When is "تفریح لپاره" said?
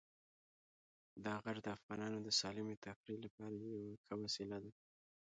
2.85-3.55